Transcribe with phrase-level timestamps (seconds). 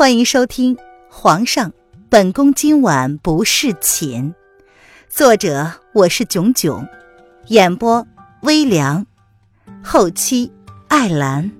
[0.00, 0.76] 欢迎收听
[1.10, 1.74] 《皇上，
[2.08, 4.32] 本宫今晚不侍寝》，
[5.10, 6.88] 作者我是囧囧，
[7.48, 8.06] 演播
[8.40, 9.06] 微凉，
[9.84, 10.50] 后期
[10.88, 11.52] 艾兰。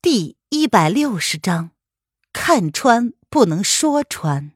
[0.00, 1.72] 第一百六十章，
[2.32, 4.52] 看穿不能说穿。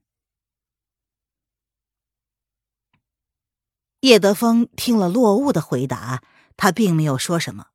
[4.01, 6.23] 叶德风听了落雾的回答。
[6.59, 7.69] 他并没有说什么，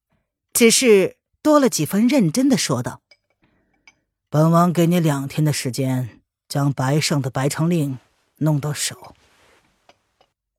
[0.51, 3.01] 只是多了几分认真的说道
[4.29, 7.97] ：“本王给你两天的时间，将白胜的白城令
[8.37, 9.15] 弄到手。”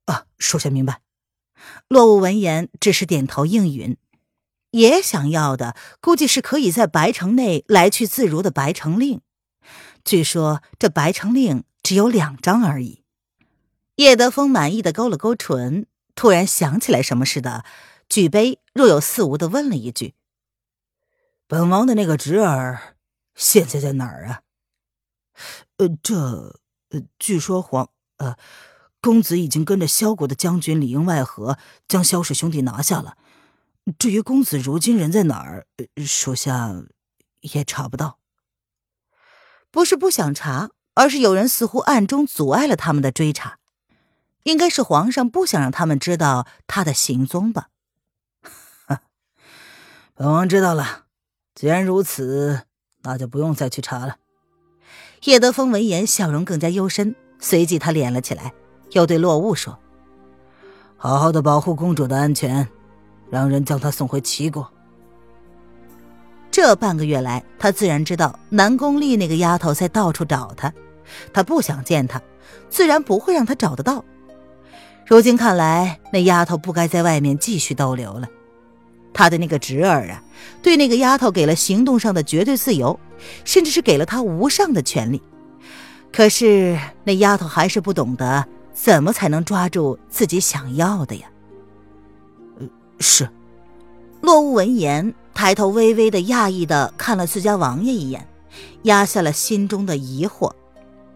[0.05, 1.01] 啊，属下明白。
[1.87, 3.95] 洛雾闻言只是点头应允，
[4.71, 9.21] 爷想要的估计是可以在白城内来去自如的白城令。
[10.03, 13.03] 据说这白城令只有两张而已。
[13.97, 17.63] 叶德风满意的勾了勾唇，突然想起来什么似的。
[18.07, 20.15] 举杯，若有似无的问了一句
[21.47, 22.95] ：“本王的那个侄儿
[23.35, 24.41] 现在在哪儿啊
[25.77, 26.61] ？”“呃，这……
[26.89, 27.89] 呃，据说皇……
[28.17, 28.37] 呃，
[29.01, 33.17] 公子已经跟着萧国的将军里应外合，将萧氏兄弟拿下了。
[33.99, 35.67] 至于公子如今人在哪儿，
[36.05, 36.85] 属下
[37.41, 38.19] 也查不到。
[39.69, 43.59] 不是不想查，而是有人似乎暗中阻碍了他们的追查。
[44.43, 47.69] 应该是皇上不想让他们知道他的行踪吧。”
[50.17, 51.03] 本王知道了，
[51.55, 52.61] 既然如此，
[53.03, 54.15] 那就不用再去查了。
[55.25, 58.53] 叶德风闻言，笑容更加幽深，随即他敛了起来，
[58.91, 59.77] 又对洛雾说
[60.95, 62.65] ：“好好的保护公主的安全，
[63.29, 64.65] 让人将她送回齐国。”
[66.49, 70.73] 这半个月来，他自然知道南宫丽那个丫头在到处找他，
[71.33, 72.21] 他不想见她，
[72.69, 74.05] 自然不会让她找得到。
[75.05, 78.29] 如今看来，那丫头不该在外面继续逗留了。
[79.15, 80.21] 他的那个侄儿啊，
[80.61, 82.99] 对那个丫头给了行动上的绝对自由，
[83.45, 85.21] 甚至是给了他无上的权利。
[86.11, 91.27] 可是那丫头还是不懂得怎么才能抓住自己想要的呀。
[92.59, 92.67] 呃，
[92.99, 93.29] 是。
[94.19, 98.27] 洛雾闻言，抬头微微的讶异的看了自家王爷一眼，
[98.83, 100.51] 压下了心中的疑惑，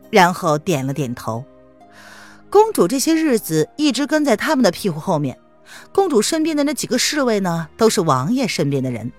[0.10, 1.44] 然后点了点头。
[2.50, 5.38] 公主这些日子一直跟在他们的屁股后面。
[5.92, 9.12] 公主身边的那几个侍卫呢，都是王爷身边的人，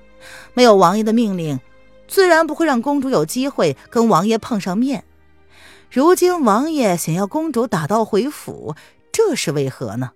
[0.54, 1.60] 没有王爷的命令，
[2.08, 5.04] 自然不会让公主有机会跟王爷碰上面。
[5.90, 8.76] 如今王爷想要公主打道回府，
[9.10, 10.12] 这是为何呢？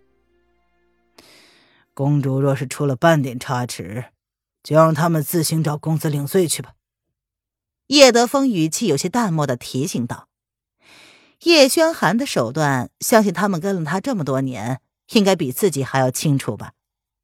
[1.92, 4.06] 公主若是出了半点差池，
[4.62, 6.72] 就让他们自行找公子领罪去吧。
[7.88, 10.28] 叶德风语气有些淡漠的提醒道
[11.44, 14.80] ：“叶轩寒的手段，相信他们跟了他这么多年。”
[15.12, 16.72] 应该比自己还要清楚吧？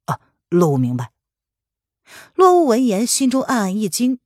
[0.05, 0.19] 啊，
[0.49, 1.11] 洛雾明白。
[2.35, 4.19] 洛雾闻言，心中暗暗一惊。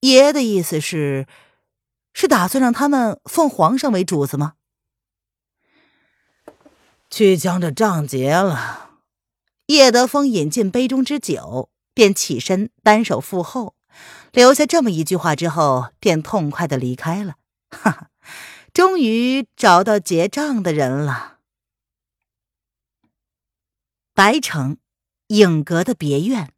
[0.00, 1.26] 爷的意思是，
[2.12, 4.54] 是打算让他们奉皇上为主子吗？
[7.08, 8.98] 去将这账结了。
[9.66, 13.74] 叶德风饮尽杯中之酒，便起身单手负后，
[14.32, 17.36] 留下这么一句话之后，便痛快的离开了。
[17.70, 18.10] 哈哈，
[18.74, 21.33] 终于找到结账的人了。
[24.16, 24.76] 白城，
[25.26, 26.52] 影阁的别院。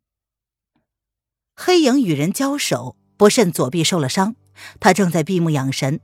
[1.54, 4.36] 黑影与人交手，不慎左臂受了伤。
[4.78, 6.00] 他正在闭目养神，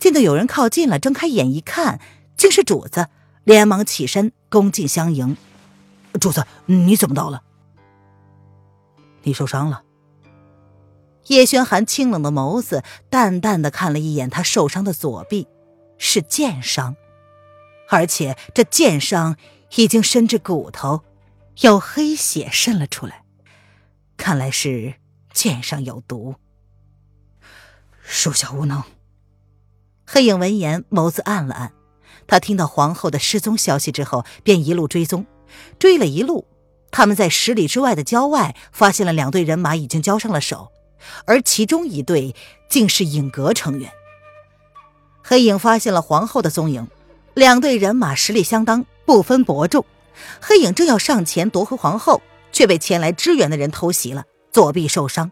[0.00, 2.00] 见到有人靠近了，睁开眼一看，
[2.36, 3.06] 竟是主子，
[3.44, 5.36] 连忙起身恭敬相迎。
[6.20, 7.44] 主子，你怎么到了？
[9.22, 9.84] 你受伤了。
[11.28, 15.46] 叶轩寒清冷的眸子淡淡的看了一眼他受伤的左臂，
[15.98, 16.96] 是剑伤，
[17.90, 19.36] 而且这剑伤。
[19.76, 21.02] 已经深至骨头，
[21.60, 23.24] 有黑血渗了出来，
[24.16, 24.94] 看来是
[25.32, 26.34] 剑上有毒。
[28.02, 28.82] 属下无能。
[30.06, 31.72] 黑影闻言，眸子暗了暗。
[32.26, 35.26] 他听到皇后的失踪消息之后，便一路追踪，
[35.78, 36.46] 追了一路，
[36.90, 40.72] 他们在十里之外的郊外发现了两队人马，已经交上了手，
[41.26, 42.34] 而其中一队
[42.70, 43.92] 竟是影阁成员。
[45.22, 46.88] 黑影发现了皇后的踪影，
[47.34, 48.86] 两队人马实力相当。
[49.06, 49.86] 不分伯仲，
[50.40, 52.20] 黑影正要上前夺回皇后，
[52.52, 55.30] 却被前来支援的人偷袭了，左臂受伤。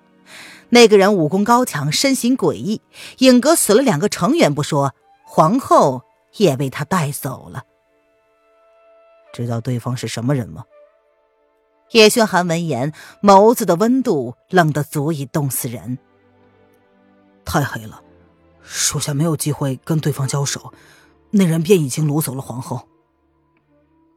[0.70, 2.80] 那个人武功高强，身形诡异，
[3.18, 4.94] 影阁死了两个成员不说，
[5.24, 6.02] 皇后
[6.36, 7.64] 也被他带走了。
[9.32, 10.64] 知道对方是什么人吗？
[11.90, 12.92] 叶轩寒闻言，
[13.22, 15.98] 眸子的温度冷得足以冻死人。
[17.44, 18.00] 太黑了，
[18.62, 20.72] 属下没有机会跟对方交手，
[21.30, 22.88] 那人便已经掳走了皇后。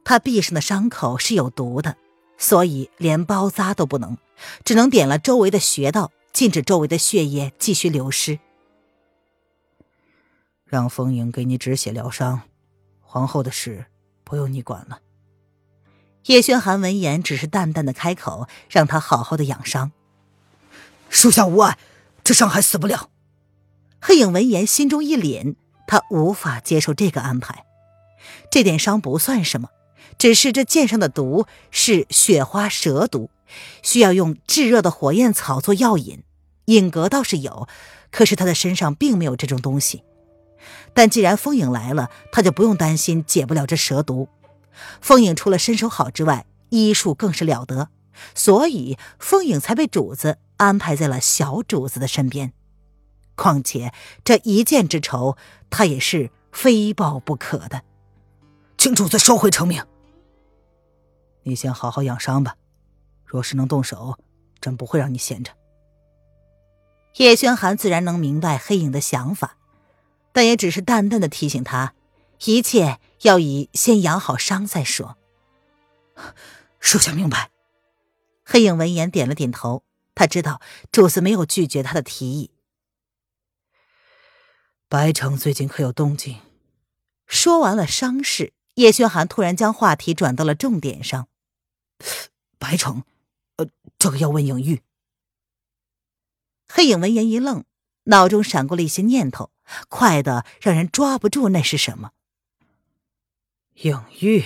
[0.08, 1.98] 他臂上的伤口是有毒的，
[2.38, 4.16] 所以连包扎都不能，
[4.64, 8.38] 只能点了周围的穴道，禁止周围的血液继续流失。
[10.64, 12.40] 让风影给你止血疗伤，
[13.02, 13.84] 皇后的事
[14.24, 15.00] 不用你管了。
[16.24, 19.92] 叶轩寒闻言，只是淡淡的开口，让他好好的养伤。
[21.10, 21.76] 属下无碍，
[22.24, 23.10] 这伤还死不了。
[24.00, 25.56] 黑影闻言，心中一凛，
[25.86, 27.66] 他无法接受这个安排。
[28.50, 29.68] 这点伤不算什么，
[30.18, 33.30] 只是这剑上的毒是雪花蛇毒，
[33.82, 36.22] 需要用炙热的火焰草做药引。
[36.66, 37.66] 引格倒是有，
[38.10, 40.02] 可是他的身上并没有这种东西。
[40.92, 44.28] 但既然风影来了，他就不用担心解不了这蛇毒。
[45.00, 47.88] 风影除了身手好之外，医术更是了得，
[48.34, 52.52] 所以风影才被主子安排在了小主子的身边。
[53.36, 53.94] 况且
[54.24, 55.36] 这一箭之仇，
[55.70, 57.82] 他也是非报不可的。
[58.76, 59.82] 请主子收回成命。
[61.48, 62.56] 你先好好养伤吧，
[63.24, 64.18] 若是能动手，
[64.60, 65.52] 朕不会让你闲着。
[67.16, 69.56] 叶轩寒自然能明白黑影的想法，
[70.32, 71.94] 但也只是淡淡的提醒他，
[72.44, 73.00] 一切。
[73.22, 75.18] 要以先养好伤再说。
[76.78, 77.50] 属下明白。
[78.44, 79.82] 黑影闻言点了点头，
[80.14, 80.60] 他知道
[80.92, 82.52] 主子没有拒绝他的提议。
[84.88, 86.36] 白城最近可有动静？
[87.26, 91.26] 说完了伤势，叶轩寒突然将话题转到了重点上。
[92.58, 93.02] 白城，
[93.56, 93.66] 呃，
[93.98, 94.82] 这个要问影玉。
[96.68, 97.64] 黑影闻言一愣，
[98.04, 99.50] 脑中闪过了一些念头，
[99.88, 102.10] 快的让人抓不住那是什么。
[103.82, 104.44] 影玉，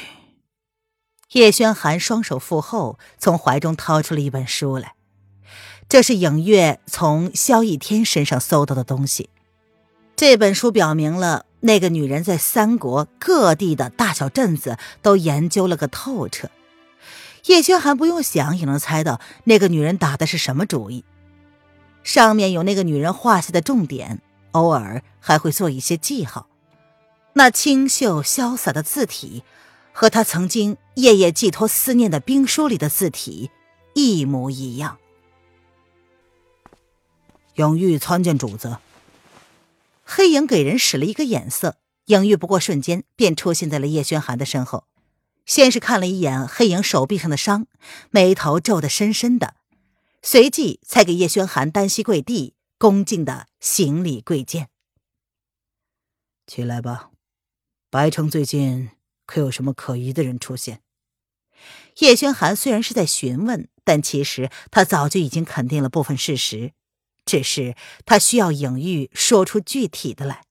[1.33, 4.95] 叶轩寒双手负后，从怀中掏出了一本书来。
[5.89, 9.29] 这是影月从萧逸天身上搜到的东西。
[10.15, 16.51] 这本书表明了那个女人在三国各地的大小镇子都研究了个透彻。
[17.47, 21.05] 叶轩寒不用想也能猜到那个女人打的是什么主意。
[22.05, 24.21] 上面有那个女人画下的重点，
[24.53, 26.49] 偶尔还会做一些记号。
[27.35, 29.43] 那清秀潇洒的字体，
[29.93, 33.51] 和他曾经夜夜寄托思念的兵书里的字体
[33.95, 34.99] 一模一样。
[37.57, 38.79] 影玉参见主子。
[40.05, 44.85] 黑影给人使了一个眼色，影玉不过瞬间便出现在了叶轩寒的身后。
[45.45, 47.67] 先是看了一眼黑影手臂上的伤，
[48.11, 49.57] 眉头皱得深深的，
[50.23, 54.69] 随即才给叶轩寒单膝跪地，恭敬的行礼跪见。
[56.47, 57.11] 起来吧。
[57.91, 58.91] 白城最近
[59.27, 60.81] 可有什么可疑的人出现？
[61.99, 66.73] 叶轩寒虽然是在询问，但其实他早就已经肯定了部分事实，
[67.27, 70.45] 只是他需要影玉说出具体的来。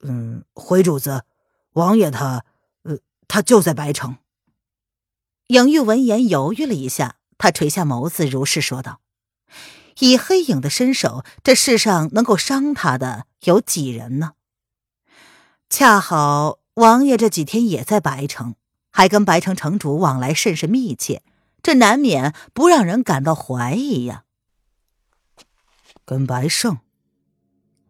[0.00, 1.24] 嗯，回主子，
[1.72, 2.44] 王爷他，呃，
[3.28, 4.18] 他就在白城。
[5.48, 9.00] 影玉闻言犹豫了一下，他垂下眸子，如是说道
[10.00, 14.32] ：“以黑影的身手，这世上能够伤他的有几人呢？”
[15.70, 18.54] 恰好王爷这几天也在白城，
[18.90, 21.22] 还跟白城城主往来甚是密切，
[21.62, 24.24] 这难免不让人感到怀疑呀。
[26.04, 26.78] 跟白胜，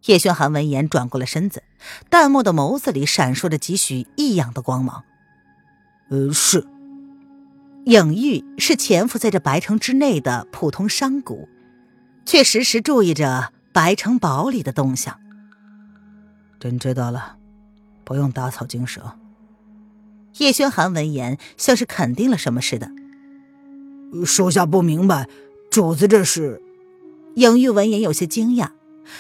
[0.07, 1.63] 叶轩寒闻言转过了身子，
[2.09, 5.05] 淡漠的眸子里闪烁着几许异样的光芒。
[6.09, 6.67] 呃，是。
[7.85, 11.49] 影玉是潜伏在这白城之内的普通商贾，
[12.25, 15.19] 却时时注意着白城堡里的动向。
[16.59, 17.37] 朕知道了。
[18.05, 19.19] 不用打草惊蛇。
[20.39, 22.89] 叶轩寒闻言，像是肯定了什么似的。
[24.25, 25.29] 属下不明白，
[25.73, 26.63] 主子这是？
[27.35, 28.71] 影玉闻言有些惊讶，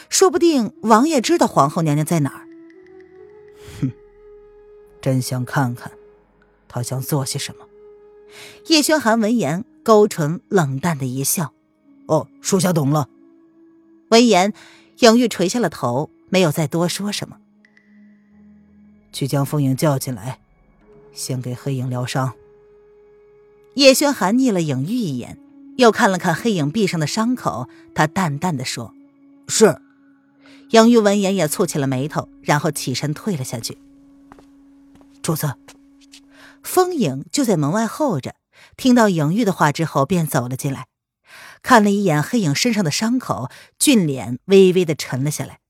[0.08, 2.46] 说不定王爷知道皇后娘娘在哪儿。
[3.80, 3.90] 哼，
[5.00, 5.90] 朕想看看，
[6.68, 7.66] 他想做些什么。
[8.66, 11.52] 叶轩寒闻言，勾唇冷淡的一笑。
[12.06, 13.08] 哦，属下懂了。
[14.10, 14.52] 闻言，
[15.00, 17.38] 影玉垂下了头，没有再多说什么。
[19.12, 20.40] 去将风影叫进来，
[21.12, 22.34] 先给黑影疗伤。
[23.74, 25.38] 叶轩寒睨了影玉一眼，
[25.76, 28.94] 又看了看黑影臂上的伤口，他淡淡的说
[29.48, 29.80] ：“是。”
[30.70, 33.78] 影玉闻言也蹙起了眉头，然后起身退了下去。
[35.22, 35.54] 主子，
[36.66, 38.34] 风影就在门外候着，
[38.76, 40.88] 听到影玉的话之后，便走了进来，
[41.62, 45.60] 看了一眼黑影身上的伤口，俊脸微微的沉了下来，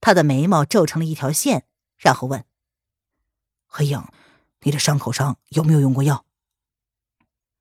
[0.00, 1.66] 他的眉毛皱成了一条线，
[1.98, 2.44] 然后问。
[3.66, 4.06] 黑影，
[4.60, 6.24] 你的伤口上有没有用过药？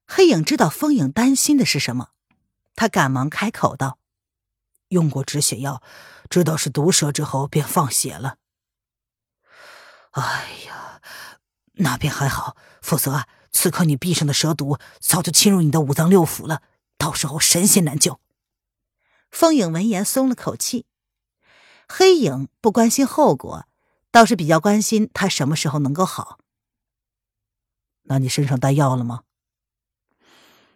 [0.05, 2.09] 黑影知道风影担心的是什么，
[2.75, 3.97] 他赶忙开口道
[4.89, 5.81] ：“用过止血药，
[6.29, 8.37] 知道是毒蛇之后便放血了。”
[10.11, 11.01] 哎呀，
[11.81, 16.61] 那便还好，否则啊此刻你臂上的蛇毒早就侵入你的五脏六腑了，
[16.97, 18.19] 到时候神仙难救。
[19.31, 20.85] 风影闻言松了口气。
[21.87, 23.65] 黑影不关心后果，
[24.11, 26.39] 倒是比较关心他什么时候能够好。
[28.03, 29.21] 那你身上带药了吗？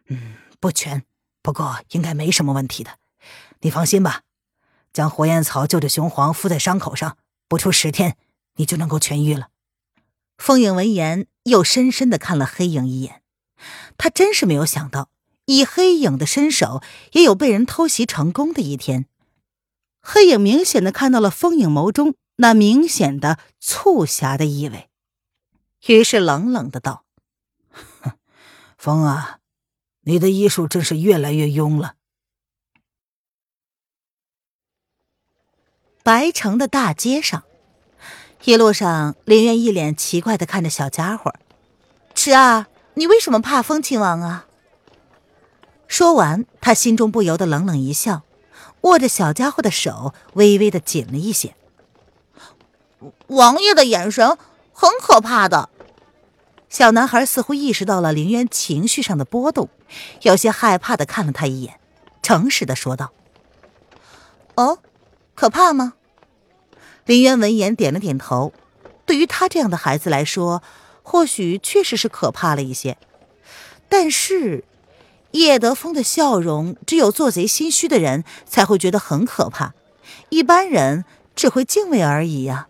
[0.07, 1.03] 嗯，不全，
[1.41, 2.97] 不过应该没什么问题的。
[3.59, 4.21] 你放心吧，
[4.91, 7.17] 将火焰草就着雄黄敷在伤口上，
[7.47, 8.17] 不出十天，
[8.55, 9.49] 你就能够痊愈了。
[10.43, 13.23] 风影闻言，又深深的看了黑影一眼。
[13.97, 15.09] 他真是没有想到，
[15.45, 16.83] 以黑影的身手，
[17.13, 19.05] 也有被人偷袭成功的一天。
[20.01, 24.89] 黑影明显的看到了风影眸中那明显的促狭的意味，
[25.87, 27.05] 于是冷冷的道
[28.77, 29.39] ：“风啊，
[30.01, 31.95] 你的医术真是越来越庸了。”
[36.03, 37.45] 白城的大街上，
[38.45, 41.33] 一路上，林渊一脸奇怪的看着小家伙
[42.13, 44.47] ：“池儿，你为什么怕风亲王啊？”
[45.87, 48.23] 说完，他心中不由得冷冷一笑。
[48.81, 51.55] 握着小家伙的手微微的紧了一些。
[53.27, 54.37] 王爷的眼神
[54.73, 55.69] 很可怕的。
[56.67, 59.69] 小男孩似乎意识到了林渊情绪上的波动，
[60.23, 61.79] 有些害怕的看了他一眼，
[62.21, 63.13] 诚实的说道
[64.55, 64.79] ：“哦，
[65.33, 65.93] 可怕吗？”
[67.05, 68.53] 林渊闻言点了点头。
[69.05, 70.63] 对于他这样的孩子来说，
[71.01, 72.97] 或许确实是可怕了一些，
[73.89, 74.63] 但是。
[75.31, 79.73] 叶德风的笑容，只有做贼心虚的人才会觉得很可怕，
[80.29, 81.05] 一般人
[81.35, 82.67] 只会敬畏而已呀，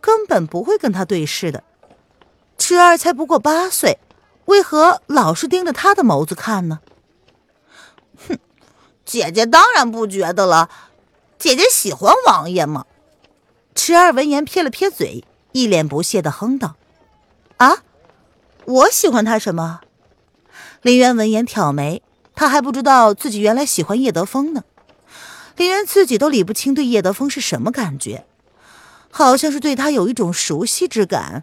[0.00, 1.62] 根本不会跟他对视的。
[2.58, 3.98] 池儿才不过八岁，
[4.46, 6.80] 为何老是盯着他的眸子看呢？
[8.26, 8.40] 哼，
[9.04, 10.68] 姐姐当然不觉得了，
[11.38, 12.86] 姐姐喜欢王爷吗？
[13.82, 16.76] 池儿闻言撇了撇嘴，一脸不屑的哼道
[17.56, 17.82] ：“啊，
[18.66, 19.80] 我喜欢他什么？”
[20.82, 22.02] 林渊闻言挑眉，
[22.34, 24.64] 他还不知道自己原来喜欢叶德风呢。
[25.56, 28.26] 林渊自己都理不清对叶德风是什么感觉，
[29.10, 31.42] 好像是对他有一种熟悉之感，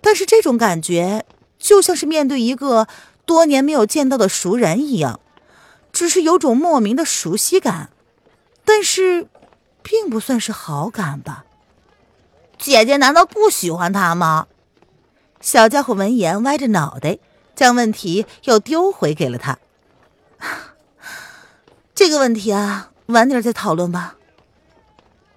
[0.00, 1.24] 但是这种感觉
[1.60, 2.88] 就像是面对一个
[3.24, 5.20] 多年没有见到的熟人一样，
[5.92, 7.90] 只是有种莫名的熟悉感，
[8.64, 9.28] 但是
[9.84, 11.44] 并不算是好感吧？
[12.58, 14.48] 姐姐难道不喜欢他吗？
[15.40, 17.18] 小家伙闻言歪着脑袋。
[17.54, 19.58] 将问题又丢回给了他。
[21.92, 24.14] 这个问题啊，晚点再讨论吧。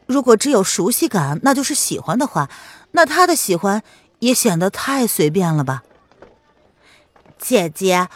[0.05, 2.47] 如果只有熟悉感，那就是喜欢的话，
[2.91, 3.81] 那他的喜欢
[4.19, 5.81] 也显得太随便了吧？
[7.39, 8.07] 姐姐，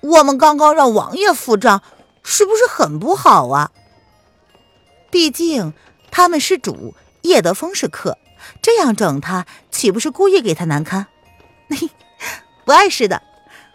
[0.00, 1.84] 我们刚刚让王爷付账，
[2.24, 3.70] 是不是很不好啊？
[5.08, 5.72] 毕竟
[6.10, 8.18] 他们是主，叶德风是客，
[8.60, 11.06] 这样整他，岂不是故意给他难堪？
[12.64, 13.22] 不碍事的。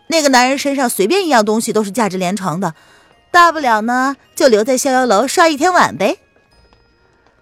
[0.10, 2.76] 那个男人身上随便一样东西都是价值连城的，
[3.32, 6.20] 大不了呢就留在逍遥楼刷一天碗呗。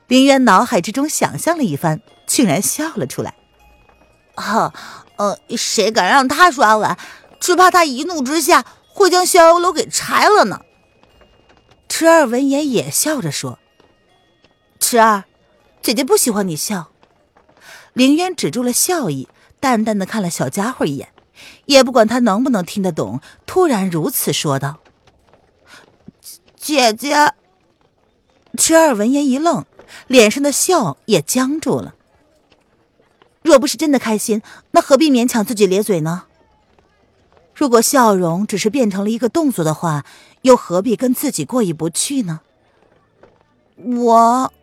[0.07, 3.35] 林渊脑海之中想象了一番，竟然笑了出来。
[4.35, 4.73] 哈，
[5.17, 6.97] 呃，谁敢让他刷碗，
[7.39, 10.61] 只怕他一怒之下会将逍遥楼给拆了呢。
[11.87, 13.59] 池儿闻言也笑着说
[14.79, 15.25] ：“池儿，
[15.81, 16.91] 姐姐不喜欢你笑。”
[17.95, 19.27] 林渊止住了笑意，
[19.59, 21.09] 淡淡的看了小家伙一眼。
[21.65, 24.79] 也不管他能不能听得懂，突然如此说道
[26.55, 27.33] ：“姐姐。”
[28.57, 29.65] 池儿闻言一愣，
[30.07, 31.95] 脸上的笑也僵住了。
[33.41, 36.23] 若不是真的开心，那何必勉强自己咧嘴呢？
[37.53, 40.05] 如果笑容只是变成了一个动作的话，
[40.41, 42.41] 又何必跟自己过意不去呢？
[43.77, 44.53] 我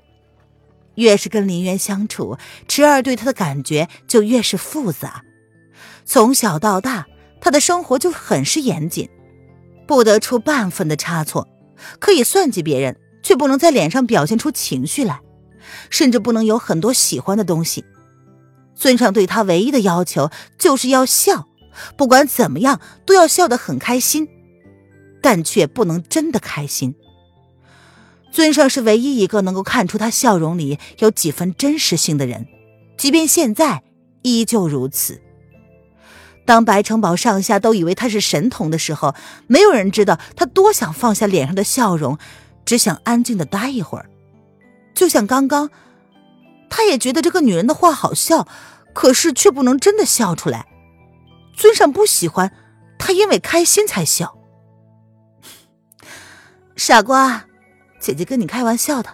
[0.94, 2.36] 越是跟林渊相处，
[2.68, 5.22] 池儿对他的感觉就越是复杂。
[6.04, 7.06] 从小到大，
[7.40, 9.08] 他的生活就很是严谨，
[9.86, 11.48] 不得出半分的差错。
[11.98, 15.20] 可以算计别人，却不能在脸上表现出情绪来，
[15.90, 17.84] 甚至不能有很多喜欢的东西。
[18.74, 21.48] 尊上对他唯一的要求就是要笑，
[21.96, 24.28] 不管怎么样都要笑得很开心，
[25.20, 26.94] 但却不能真的开心。
[28.32, 32.48] 尊上是唯一一个能够看出他笑容里有几分真实性的人，
[32.96, 33.82] 即便现在
[34.22, 35.20] 依旧如此。
[36.44, 39.14] 当白城堡上下都以为他是神童的时候，
[39.46, 42.18] 没有人知道他多想放下脸上的笑容，
[42.64, 44.08] 只想安静的待一会儿。
[44.94, 45.70] 就像刚刚，
[46.68, 48.48] 他也觉得这个女人的话好笑，
[48.94, 50.66] 可是却不能真的笑出来。
[51.54, 52.50] 尊上不喜欢
[52.98, 54.36] 他，因为开心才笑。
[56.74, 57.44] 傻瓜，
[58.02, 59.08] 姐姐跟你开玩笑的。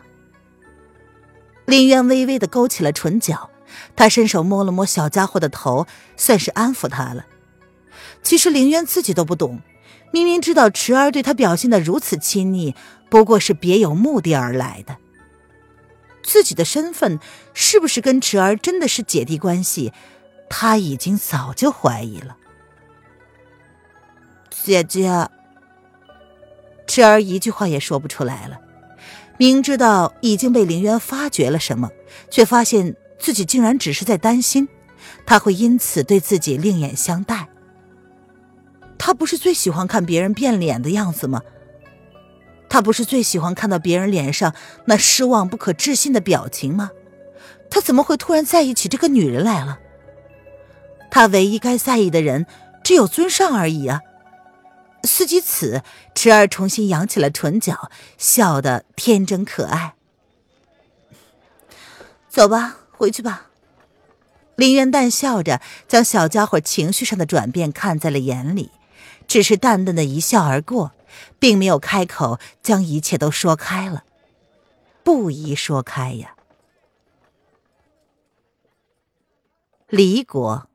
[1.66, 3.50] 林渊微微的勾起了唇角。
[3.94, 7.26] 他伸手摸了摸小家伙的头，算是安抚他了。
[8.22, 9.60] 其实林渊自己都不懂，
[10.10, 12.74] 明明知道池儿对他表现的如此亲昵，
[13.10, 14.96] 不过是别有目的而来的。
[16.22, 17.20] 自己的身份
[17.52, 19.92] 是不是跟池儿真的是姐弟关系，
[20.48, 22.38] 他已经早就怀疑了。
[24.50, 25.28] 姐姐，
[26.86, 28.58] 池儿一句话也说不出来了。
[29.38, 31.90] 明知道已经被林渊发觉了什么，
[32.28, 34.68] 却发现自己竟然只是在担心，
[35.24, 37.48] 他会因此对自己另眼相待。
[38.98, 41.40] 他不是最喜欢看别人变脸的样子吗？
[42.68, 44.52] 他不是最喜欢看到别人脸上
[44.86, 46.90] 那失望、不可置信的表情吗？
[47.70, 49.78] 他怎么会突然在意起这个女人来了？
[51.10, 52.44] 他唯一该在意的人
[52.82, 54.00] 只有尊上而已啊！
[55.04, 55.82] 思及此，
[56.14, 59.94] 池儿重新扬起了唇角，笑得天真可爱。
[62.28, 63.46] 走吧，回去吧。
[64.56, 68.70] 林渊淡笑着，将小家伙情绪上的转变看在了眼里，
[69.26, 70.92] 只是淡淡的一笑而过。
[71.38, 74.04] 并没有开口将一切都说开了，
[75.02, 76.36] 不宜说开呀。
[79.88, 80.68] 离国，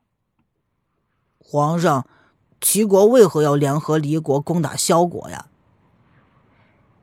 [1.38, 2.06] 皇上，
[2.64, 5.48] 齐国为何要联合离国攻打萧国呀？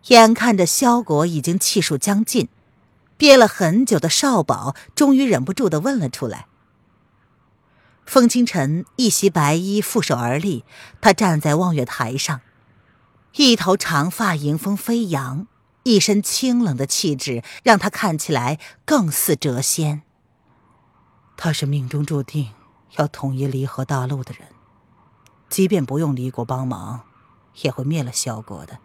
[0.08, 2.50] 眼看着萧国已经气数将尽，
[3.16, 6.48] 憋了很久的少保终于忍不住的问了出来。
[8.08, 10.66] 风清晨一袭白衣负手而立，
[11.00, 12.42] 他站在望月台上。
[13.36, 15.46] 一头长发迎风飞扬，
[15.84, 20.02] 一身清冷的气质让他看起来更似谪仙。
[21.38, 22.50] 他是命中注定
[22.98, 24.48] 要统一离合大陆的人，
[25.52, 27.02] 即便不用离国帮忙，
[27.62, 28.80] 也会灭了萧国的。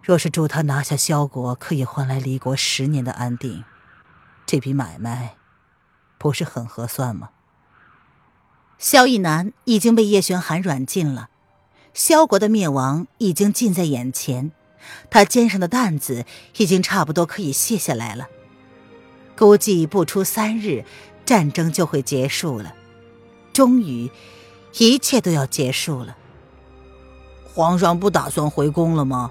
[0.00, 3.64] 若是助他拿下萧国，可以换来离国十年的安定，
[4.46, 5.34] 这笔买卖
[6.18, 7.30] 不是很合算吗？
[8.78, 11.30] 萧逸南已经被叶玄寒软禁了。
[11.92, 14.52] 萧国的灭亡已经近在眼前，
[15.10, 16.24] 他肩上的担子
[16.58, 18.28] 已经差不多可以卸下来了。
[19.36, 20.84] 估计不出三日，
[21.24, 22.74] 战争就会结束了。
[23.52, 24.10] 终于，
[24.78, 26.16] 一切都要结束了。
[27.54, 29.30] 皇上不打算回宫了吗？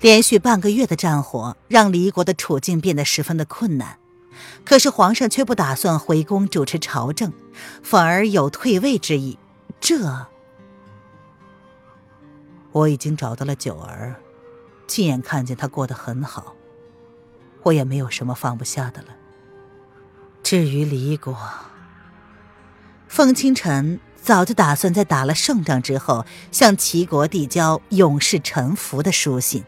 [0.00, 3.98] 连续半个月的战火让离国的处境变得十分的困难，
[4.64, 7.32] 可是皇上却不打算回宫主持朝政，
[7.82, 9.38] 反而有退位之意。
[9.80, 10.26] 这……
[12.70, 14.14] 我已经找到了九儿，
[14.86, 16.54] 亲眼看见她过得很好，
[17.64, 19.08] 我也没有什么放不下的了。
[20.44, 21.36] 至于离国，
[23.08, 29.64] 风清晨早就打算在打了胜仗之后，向齐国递交永世臣服的书信。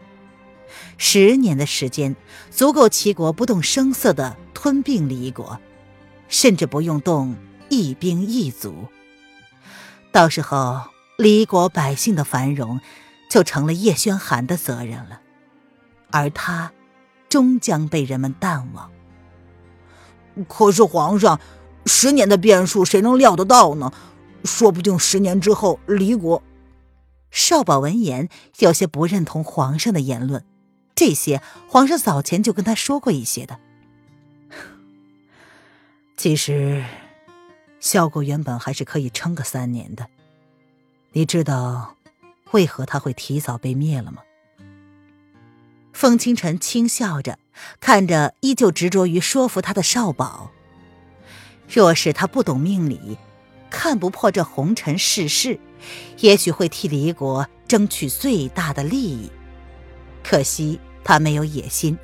[0.97, 2.15] 十年的时间
[2.49, 5.59] 足够齐国不动声色的吞并离国，
[6.29, 7.35] 甚至不用动
[7.69, 8.87] 一兵一卒。
[10.11, 10.81] 到时候。
[11.17, 12.79] 离国百姓的繁荣，
[13.29, 15.21] 就成了叶宣寒的责任了，
[16.09, 16.71] 而他，
[17.29, 18.89] 终将被人们淡忘。
[20.47, 21.39] 可是皇上，
[21.85, 23.91] 十年的变数，谁能料得到呢？
[24.43, 26.41] 说不定十年之后，离国……
[27.29, 28.27] 少保闻言，
[28.59, 30.43] 有些不认同皇上的言论。
[30.95, 33.59] 这些皇上早前就跟他说过一些的。
[36.17, 36.83] 其实，
[37.79, 40.07] 萧国原本还是可以撑个三年的。
[41.13, 41.95] 你知道
[42.51, 44.21] 为何他会提早被灭了吗？
[45.93, 47.37] 风清晨轻笑着
[47.79, 50.51] 看着依旧执着于说服他的少保。
[51.71, 53.17] 若是他不懂命理，
[53.69, 55.57] 看不破这红尘世事，
[56.19, 59.31] 也许会替离国争取最大的利益。
[60.21, 61.97] 可惜他没有野心，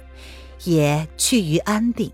[0.64, 2.12] 也趋于安定。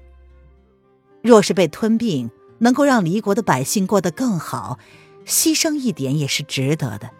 [1.22, 4.80] 若是被吞并，能够让离国的百姓过得更好。
[5.26, 7.12] 牺牲一点也是值得的。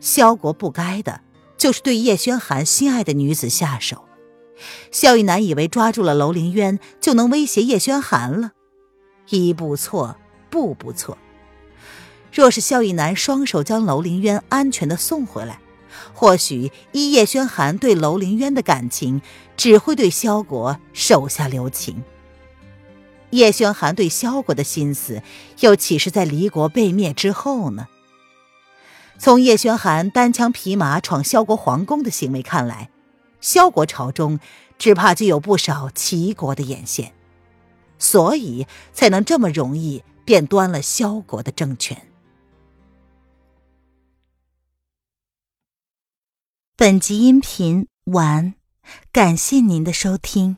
[0.00, 1.22] 萧国不该的，
[1.56, 4.04] 就是对叶轩寒心爱的女子下手。
[4.90, 8.52] 萧逸南以为抓住了楼凌渊就能威胁叶轩寒了，
[9.30, 10.16] 一步错，
[10.50, 11.16] 步步错。
[12.32, 15.60] 若是萧逸南双手将楼凌渊安全的送回来，
[16.12, 19.20] 或许依叶轩寒对楼凌渊的感情，
[19.56, 22.04] 只会对萧国手下留情。
[23.30, 25.22] 叶轩寒对萧国的心思，
[25.60, 27.86] 又岂是在离国被灭之后呢？
[29.18, 32.90] 从叶轩寒单枪匹马闯萧国皇宫的行为看来，
[33.40, 34.40] 萧国朝中
[34.78, 37.12] 只怕就有不少齐国的眼线，
[38.00, 42.08] 所以才能这么容易便端了萧国的政权。
[46.76, 48.54] 本集音频完，
[49.12, 50.56] 感谢您的收听。